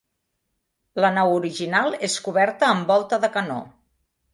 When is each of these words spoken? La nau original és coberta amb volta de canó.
La 1.05 1.11
nau 1.19 1.35
original 1.41 2.01
és 2.11 2.19
coberta 2.31 2.71
amb 2.75 2.95
volta 2.97 3.25
de 3.27 3.35
canó. 3.41 3.65